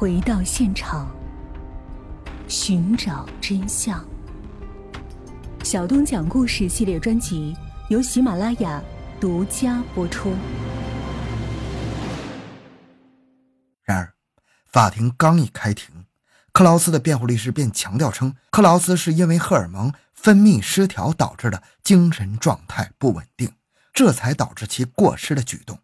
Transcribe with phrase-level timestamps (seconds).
[0.00, 1.14] 回到现场，
[2.48, 4.02] 寻找真相。
[5.62, 7.54] 小东讲故事系列专辑
[7.90, 8.82] 由喜马拉雅
[9.20, 10.34] 独家播出。
[13.82, 14.14] 然而，
[14.72, 16.06] 法庭刚一开庭，
[16.50, 23.52] 克劳斯的辩护律师便强调称，克劳斯是因为荷尔蒙分泌失调导致的精神状态不稳定，
[23.92, 25.78] 这才导致其过失的举动。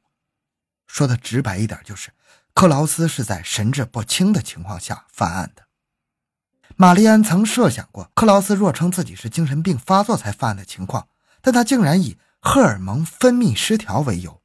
[0.86, 2.08] 说的直白一点，就是
[2.56, 5.64] 克劳斯是在神志不清的情况下犯案的。
[6.74, 11.06] 玛丽安曾设想过，克劳斯若称自己是精神病发作才犯案的情况，
[11.42, 14.40] 但他竟然以荷尔蒙分泌失调为由，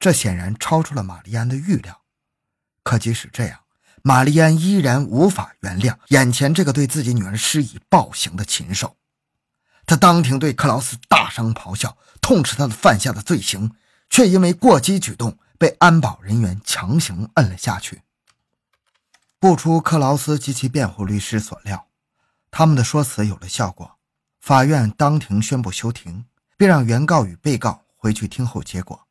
[0.00, 2.02] 这显然超出了玛丽安的预料。
[2.82, 3.60] 可即使这样，
[4.02, 8.96] 玛丽安依然无法原谅眼前这个对自己女儿施以暴行的禽兽。
[9.86, 13.70] 他当庭对克劳斯大声咆哮，痛斥他的犯下的罪行，
[14.10, 15.38] 却因为过激举动。
[15.58, 18.02] 被安保人员强行摁了下去。
[19.38, 21.88] 不出克劳斯及其辩护律师所料，
[22.50, 23.98] 他们的说辞有了效果。
[24.40, 29.06] 法院当庭宣布休庭，并让原告与被告回去听候结果。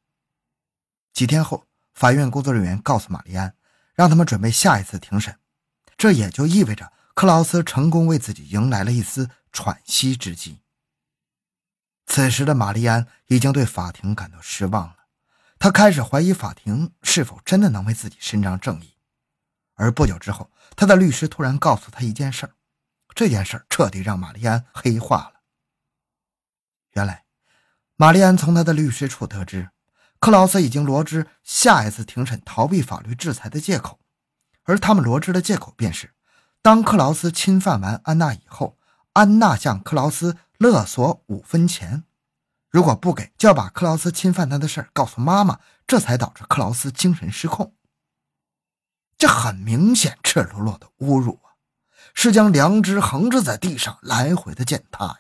[1.14, 3.54] 几天后，法院工作人员告诉玛丽安，
[3.94, 5.38] 让他们准备下一次庭审。
[5.98, 10.62] 这也就意味着克劳斯成功为自己迎来了一丝喘息之机。
[12.06, 14.96] 此时的玛丽安已经对法庭感到失望了。
[15.62, 18.96] 他开始怀疑法庭是否真的能为自己伸张正义，
[19.76, 22.54] 而不久之后，他的律师突然告诉他一件事儿，
[23.14, 25.42] 这件事儿彻底让玛丽安黑化了。
[26.94, 27.26] 原来，
[27.96, 29.70] 玛丽安从他的律师处得知，
[30.20, 34.00] 克劳斯已经罗织下一次庭审逃避法律制裁的借口，
[34.64, 36.16] 而他们罗织的借口便是，
[36.64, 38.80] 当克劳斯侵犯完安娜以后，
[39.14, 42.06] 安娜向克劳斯勒索五分钱。
[42.72, 47.76] 如果不给，就要把克劳斯侵犯他的事告诉妈妈，这才导致克劳斯精神失控。
[49.18, 51.60] 这很明显，赤裸裸的侮辱啊！
[52.14, 55.18] 是将良知横置在地上，来回的践踏呀！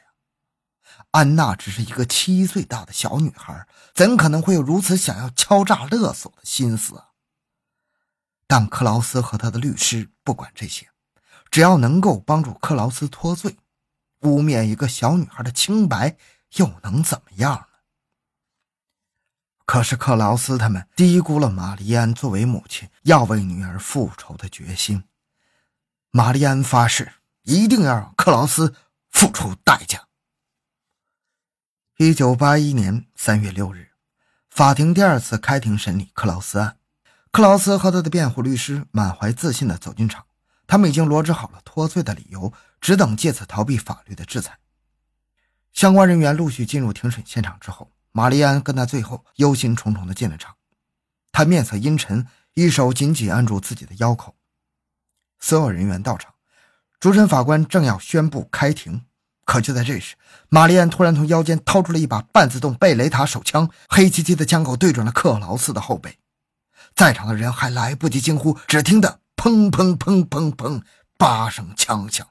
[1.11, 7.09] 安娜只是一个七岁大的小女孩，怎可能会有如此想要敲诈勒索的心思啊？
[8.47, 10.89] 但克劳斯和他的律师不管这些，
[11.49, 13.57] 只要能够帮助克劳斯脱罪，
[14.21, 16.15] 污蔑一个小女孩的清白。
[16.55, 17.65] 又能怎么样呢？
[19.65, 25.05] 可是克劳斯他们低估了玛丽安作为母亲要为女儿复仇的决心。
[26.09, 27.13] 玛丽安发誓
[27.43, 28.75] 一定要让克劳斯
[29.09, 30.07] 付出代价。
[31.97, 33.91] 一九八一年三月六日，
[34.49, 36.77] 法庭第二次开庭审理克劳斯案。
[37.31, 40.25] 克劳斯和他的辩护律师满怀自信地走进场，
[40.67, 42.51] 他们已经罗织好了脱罪的理由，
[42.81, 44.59] 只等借此逃避法律的制裁。
[45.73, 50.55] 相关人员陆续进入庭审现场之后，玛丽安跟在最后，忧心忡忡地进了场。
[51.31, 54.35] 她面色阴沉，一手紧紧按住自己的腰口。
[55.39, 56.33] 所有人员到场，
[56.99, 59.05] 主审法官正要宣布开庭，
[59.45, 60.15] 可就在这时，
[60.49, 66.19] 玛丽安突然从腰间掏出了一把半自动贝雷塔手枪，黑漆漆的枪口对准了克劳斯的后背。
[66.93, 70.83] 在场的人还来不及惊呼，只听得砰砰砰砰砰
[71.17, 72.27] 八声枪响，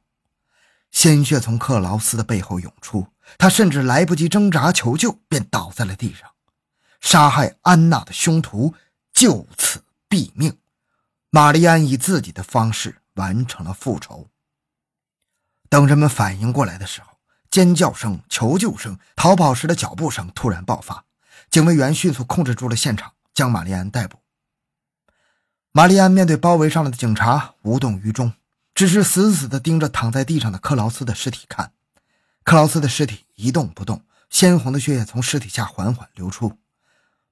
[0.91, 3.09] 鲜血从克劳斯的背后涌出。
[3.39, 6.31] 他甚至来不及挣扎求救，便倒在了地上。
[7.01, 8.75] 杀害安娜的凶徒
[9.13, 10.59] 就此毙命。
[11.31, 14.29] 玛丽安以自己的方式完成了复仇。
[15.69, 17.19] 等人们反应过来的时候，
[17.51, 21.05] 尖叫声、求救声、逃跑时的脚步声突然爆发。
[21.49, 24.19] 警卫员迅速控制住了现场，将玛丽安逮捕。
[25.73, 28.33] 玛丽安面对包围上来的警察，无动于衷，
[28.75, 31.73] 只是死死地盯着躺在地上的克劳斯的尸体看。
[32.51, 36.59] 克劳斯的尸体一动不动，鲜红的血液从尸体下缓缓流出。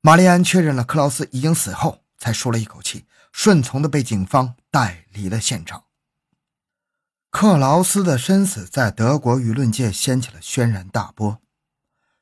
[0.01, 5.87] 玛丽安确认了克劳斯已经死后，才舒了一口气，顺从的被警方带离了现场。
[7.31, 11.43] 克劳斯的身死在德国舆论界掀起了轩然大波，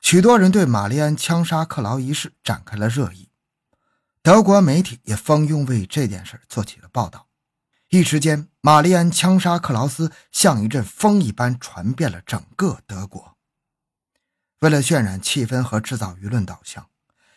[0.00, 3.28] 许多人对玛丽安枪杀克劳一事展开了热议，
[4.22, 7.25] 德国媒体也蜂拥为这件事做起了报道。
[7.88, 13.36] 一时间，玛丽安枪杀克劳斯像一阵风一般传遍了整个德国。
[14.60, 16.88] 为了渲染气氛和制造舆论导向，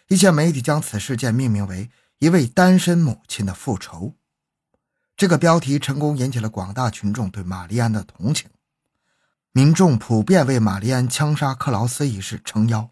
[0.07, 4.15] 一些媒体将此事件命名为“一位单身母亲的复仇”。
[5.15, 8.49] 这个标题成功引起了广大群众对玛丽安的同情，
[9.51, 12.89] 民众普遍为玛丽安枪杀克劳斯一事撑腰。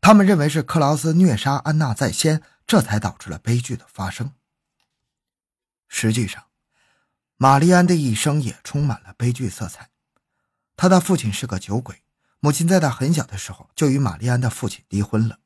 [0.00, 4.32] 他们认为是克劳斯虐杀安娜在先，这才导致了悲剧的发生。
[5.86, 6.42] 实际上，
[7.42, 9.88] 玛丽安的一生也充满了悲剧色彩。
[10.76, 12.02] 她的父亲是个酒鬼，
[12.38, 15.38] 母亲在她很小的时候就与玛丽安的父亲离婚了。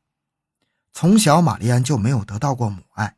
[0.92, 3.14] 从小，玛丽安就没有得到过母爱，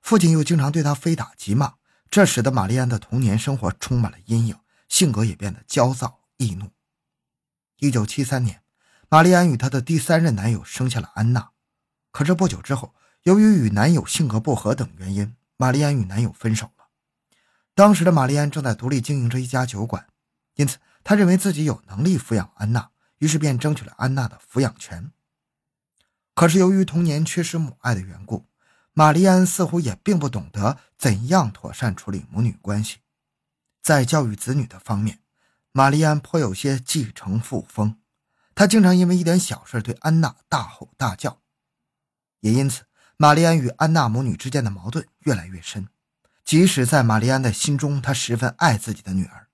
[0.00, 1.74] 父亲又经常对她非打即骂，
[2.08, 6.70] 这使得玛丽安的童年生活充满了阴影，性格也变得焦躁易怒。
[7.76, 8.62] 一九七三年，
[9.10, 11.50] 玛丽安与她的第三任男友生下了安娜。
[12.10, 12.94] 可是不久之后，
[13.24, 16.83] 由于与男友性格不合等原因，玛丽安与男友分手了。
[17.74, 20.06] 当时的玛丽安正在独立经营着一家酒馆，
[20.54, 25.10] 因此她认为自己有能力抚养安娜，于是便争取了安娜的抚养权。
[26.34, 28.46] 可是由于童年缺失母爱的缘故，
[28.92, 32.98] 玛丽安似乎也并不懂得怎样妥善处理母女关系。
[33.82, 35.18] 在教育子女的方面，
[35.72, 37.98] 玛丽安颇有些继承父风，
[38.54, 41.40] 她经常因为一点小事对安娜大吼大叫，
[42.38, 42.84] 也因此，
[43.16, 45.88] 玛丽安与安娜母女之间的矛盾越来越深。
[46.44, 49.48] 即使在玛丽安的心中，她十分爱自己的女儿。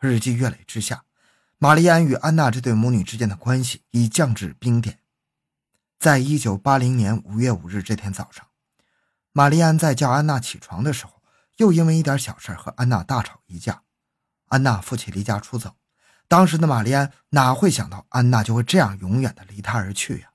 [0.00, 1.04] 日积月累之下，
[1.56, 5.00] 玛丽安与安娜这对母女之间的关系已降至冰点。
[5.98, 8.46] 在一九八零年五月五日这天早上，
[9.32, 11.22] 玛丽安在叫安娜起床的时候，
[11.56, 13.82] 又因为一点小事和安娜大吵一架。
[14.46, 15.76] 安娜负气离家出走，
[16.26, 20.30] 当时的玛丽安哪会想到安娜就会这样永远的离她而去呀？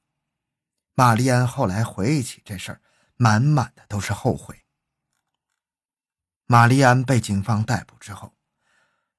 [0.95, 2.81] 玛丽安后来回忆起这事儿，
[3.15, 4.62] 满满的都是后悔。
[6.53, 8.35] 玛丽安被警方逮捕之后，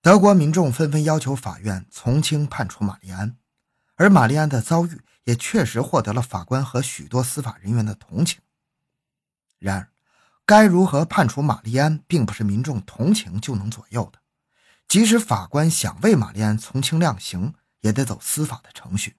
[0.01, 3.37] 德国民众纷纷要求法院从轻判处玛丽安，
[3.97, 8.41] 而玛丽安的遭遇也确实获得了法官和许多司法人员的同情。
[9.59, 9.91] 然而，
[10.47, 14.21] 该如何判处玛丽安，并不是民众同情就能左右的。
[14.87, 19.17] 即使法官想为玛丽安从轻量刑，也得走司法的程序。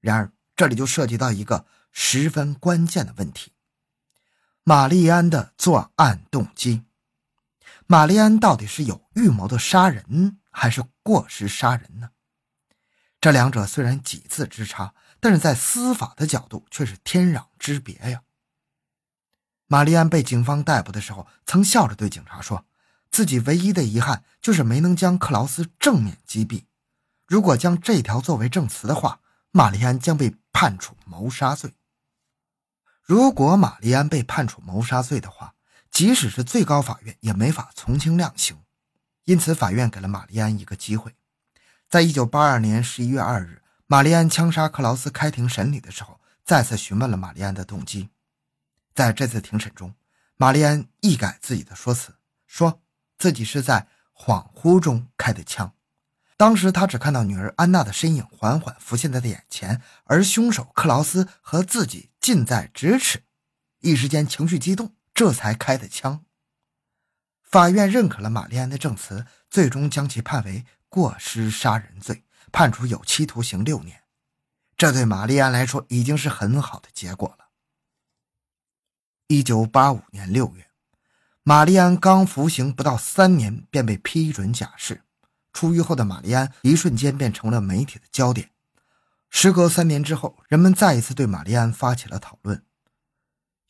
[0.00, 3.54] 然而，这里就涉及到一个十分关键的问题：
[4.64, 6.84] 玛丽安的作案动机。
[7.90, 12.10] 玛丽安到底是有预谋的杀人，还是过失杀人呢？
[13.20, 18.22] 这两者虽然几字之差，但是在司法的角度却是天壤之别呀。
[19.66, 22.64] 玛丽安被警方逮捕的时候，曾笑着对警察说。
[23.10, 26.66] 自己唯一的遗憾就是没能将克劳斯正面击毙。
[27.26, 29.18] 如果将这条作为证词的话，
[29.50, 31.74] 玛丽安将被判处谋杀罪。
[33.02, 35.56] 如果玛丽安被判处谋杀罪的话，
[35.90, 38.58] 即使是最高法院也没法从轻量刑。
[39.24, 41.14] 因此，法院给了玛丽安一个机会。
[41.88, 48.10] 在一九八二年十一月二日，玛丽安枪杀克劳斯开庭审理的时候，再次询问了玛丽安的动机。
[48.94, 49.94] 在这次庭审中，
[50.36, 52.14] 玛丽安一改自己的说辞，
[52.46, 52.80] 说。
[53.18, 55.74] 自己是在恍惚中开的枪，
[56.38, 63.24] 当时他只看到女儿安娜的身影缓缓浮现在他眼前，而凶手克劳斯和自己近在咫尺，
[63.80, 66.24] 一时间情绪激动，这才开的枪。
[67.42, 74.04] 法院认可了玛丽安的证词，最终将其判为过失杀人罪，判处有期徒刑六年。
[74.78, 77.50] 这对玛丽安来说已经是很好的结果了。
[79.26, 80.70] 一九八五年六月。
[81.42, 85.02] 玛丽安刚服刑不到三年，便被批准假释。
[85.52, 88.52] 出狱后的玛丽安一瞬间便成了媒体的焦点。
[89.28, 92.64] 时隔三年之后，人们再一次对玛丽安发起了讨论。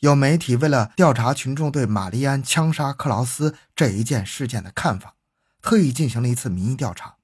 [0.01, 5.15] 有媒体为了调查群众对玛丽安枪杀克劳斯这一件事件的看法，
[5.61, 7.17] 特意进行了一次民意调查。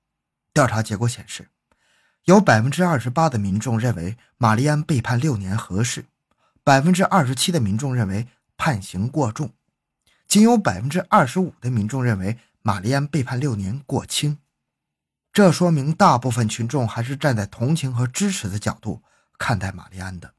[0.52, 1.48] 调查结果显示，
[2.24, 6.04] 有百分之二十八的民众认为玛丽安被判六年合适，
[6.62, 8.28] 百分之二十七的民众认为
[8.58, 9.54] 判刑过重。
[10.28, 14.38] 仅有百分之二十五的民众认为玛丽安被判六年过轻，
[15.32, 19.02] 这说明大部分群众还是站在同情和支持的角度
[19.38, 20.34] 看待玛丽安的。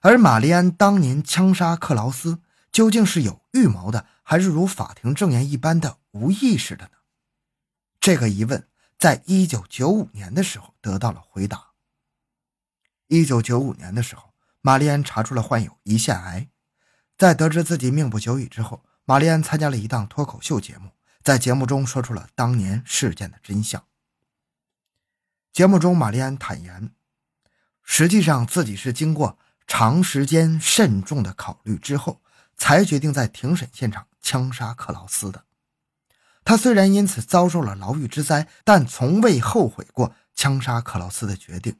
[0.00, 2.40] 而玛丽安当年枪杀克劳斯，
[2.72, 6.92] 究竟是有预谋的，还是如法庭证言一般的无意识的呢？
[8.00, 8.66] 这个疑问
[8.98, 11.72] 在一九九五年的时候得到了回答。
[13.08, 16.48] 一九九五年的时候，玛丽安查出了患有胰腺癌。
[17.18, 20.92] 在得知自己命不久矣之后，玛丽安参加了一档脱口秀节目，
[21.22, 23.84] 在节目中说出了当年事件的真相。
[25.52, 26.92] 节目中，玛丽安坦言，
[27.82, 29.36] 实际上自己是经过
[29.72, 32.20] 长时间慎重的考虑之后，
[32.56, 35.44] 才决定在庭审现场枪杀克劳斯的。
[36.42, 41.78] 他虽然因此遭受了牢狱之灾，但从未后悔过枪杀克劳斯的决定。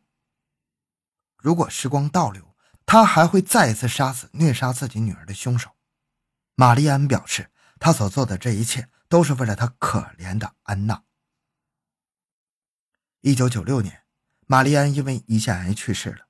[1.36, 2.54] 如果时光倒流，
[2.86, 5.72] 他还会再次杀死虐杀自己女儿的凶手。
[6.54, 11.02] 玛丽安表示，他所做的这一切都是为了他可怜的安娜。
[13.22, 14.04] 一九九六年，
[14.46, 16.29] 玛丽安因为胰腺癌去世了。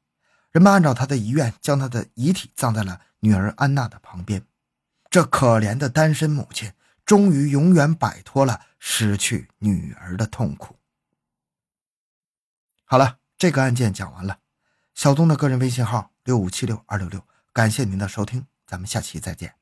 [0.50, 4.45] 人们按照他的遗愿，将他的遗体葬在了女儿安娜的旁边。
[5.09, 6.73] 这可怜的单身母亲，
[7.04, 10.76] 终于永远摆脱了失去女儿的痛苦。
[12.85, 14.38] 好了，这个案件讲完了。
[14.95, 16.11] 小东的个人微信号。
[16.25, 19.60] 六五七六二六六，感谢您的收听，咱们下期再见。